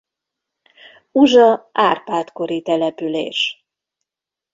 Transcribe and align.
Uzsa 1.11 1.69
Árpád-kori 1.71 2.61
település. 2.61 3.65